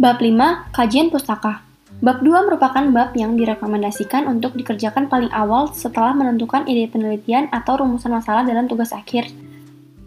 [0.00, 1.60] Bab 5, Kajian Pustaka.
[2.00, 7.76] Bab 2 merupakan bab yang direkomendasikan untuk dikerjakan paling awal setelah menentukan ide penelitian atau
[7.76, 9.28] rumusan masalah dalam tugas akhir.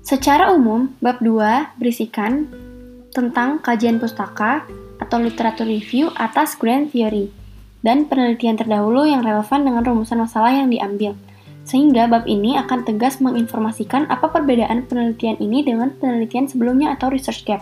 [0.02, 2.50] Secara umum, bab 2 berisikan
[3.13, 4.66] tentang kajian pustaka
[4.98, 7.29] atau literatur review atas grand theory
[7.86, 11.13] dan penelitian terdahulu yang relevan dengan rumusan masalah yang diambil.
[11.61, 17.46] Sehingga bab ini akan tegas menginformasikan apa perbedaan penelitian ini dengan penelitian sebelumnya atau research
[17.46, 17.61] gap,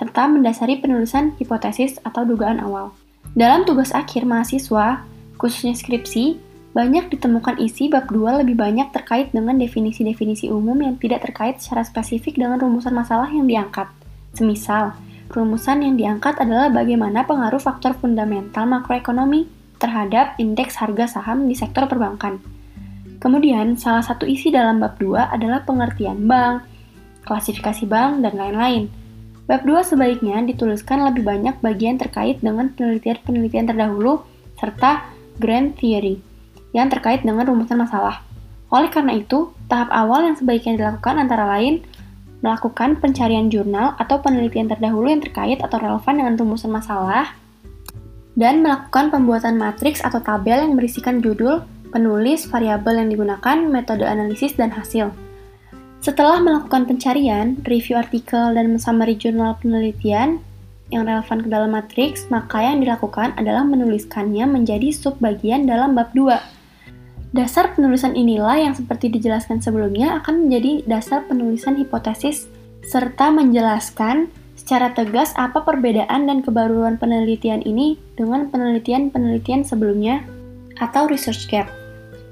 [0.00, 2.96] serta mendasari penulisan hipotesis atau dugaan awal.
[3.36, 5.04] Dalam tugas akhir mahasiswa,
[5.36, 6.40] khususnya skripsi,
[6.72, 11.84] banyak ditemukan isi bab 2 lebih banyak terkait dengan definisi-definisi umum yang tidak terkait secara
[11.84, 13.92] spesifik dengan rumusan masalah yang diangkat.
[14.32, 14.96] Semisal,
[15.34, 19.50] rumusan yang diangkat adalah bagaimana pengaruh faktor fundamental makroekonomi
[19.82, 22.40] terhadap indeks harga saham di sektor perbankan.
[23.20, 26.64] Kemudian, salah satu isi dalam bab 2 adalah pengertian bank,
[27.28, 28.88] klasifikasi bank, dan lain-lain.
[29.50, 34.22] Bab 2 sebaiknya dituliskan lebih banyak bagian terkait dengan penelitian-penelitian terdahulu
[34.54, 35.10] serta
[35.42, 36.22] grand theory
[36.70, 38.22] yang terkait dengan rumusan masalah.
[38.70, 41.82] Oleh karena itu, tahap awal yang sebaiknya dilakukan antara lain
[42.46, 47.34] melakukan pencarian jurnal atau penelitian terdahulu yang terkait atau relevan dengan rumusan masalah,
[48.38, 54.54] dan melakukan pembuatan matriks atau tabel yang berisikan judul, penulis, variabel yang digunakan, metode analisis,
[54.54, 55.10] dan hasil.
[56.00, 60.40] Setelah melakukan pencarian, review artikel, dan summary jurnal penelitian
[60.88, 66.40] yang relevan ke dalam matriks, maka yang dilakukan adalah menuliskannya menjadi subbagian dalam bab 2.
[67.36, 72.48] Dasar penulisan inilah yang seperti dijelaskan sebelumnya akan menjadi dasar penulisan hipotesis
[72.80, 80.24] serta menjelaskan secara tegas apa perbedaan dan kebaruan penelitian ini dengan penelitian-penelitian sebelumnya
[80.80, 81.79] atau research gap.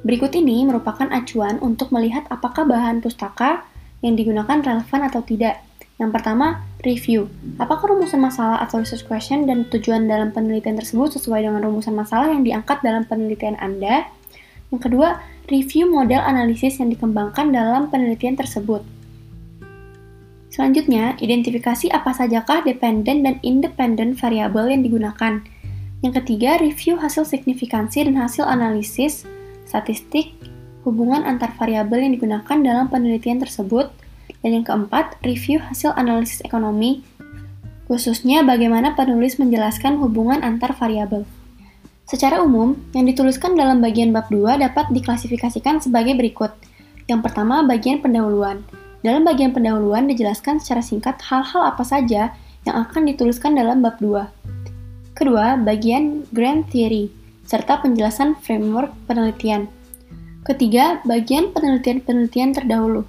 [0.07, 3.67] Berikut ini merupakan acuan untuk melihat apakah bahan pustaka
[3.99, 5.59] yang digunakan relevan atau tidak.
[5.99, 7.27] Yang pertama, review.
[7.59, 12.31] Apakah rumusan masalah atau research question dan tujuan dalam penelitian tersebut sesuai dengan rumusan masalah
[12.31, 14.07] yang diangkat dalam penelitian Anda?
[14.71, 15.19] Yang kedua,
[15.51, 18.87] review model analisis yang dikembangkan dalam penelitian tersebut.
[20.55, 25.43] Selanjutnya, identifikasi apa sajakah dependent dan independent variabel yang digunakan.
[25.99, 29.27] Yang ketiga, review hasil signifikansi dan hasil analisis
[29.69, 30.33] statistik,
[30.89, 33.93] hubungan antar variabel yang digunakan dalam penelitian tersebut,
[34.41, 37.05] dan yang keempat, review hasil analisis ekonomi,
[37.85, 41.29] khususnya bagaimana penulis menjelaskan hubungan antar variabel.
[42.09, 46.57] Secara umum, yang dituliskan dalam bagian bab 2 dapat diklasifikasikan sebagai berikut.
[47.05, 48.65] Yang pertama, bagian pendahuluan.
[49.05, 52.33] Dalam bagian pendahuluan dijelaskan secara singkat hal-hal apa saja
[52.65, 54.25] yang akan dituliskan dalam bab 2.
[55.13, 57.18] Kedua, bagian grand theory
[57.49, 59.73] serta penjelasan framework penelitian.
[60.45, 63.09] Ketiga, bagian penelitian-penelitian terdahulu.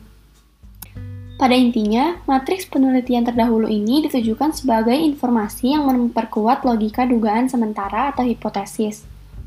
[1.35, 8.23] Pada intinya, matriks penelitian terdahulu ini ditujukan sebagai informasi yang memperkuat logika dugaan sementara atau
[8.23, 9.03] hipotesis,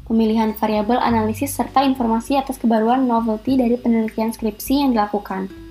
[0.09, 5.62] pemilihan variabel analisis serta informasi atas kebaruan novelty dari penelitian skripsi yang dilakukan.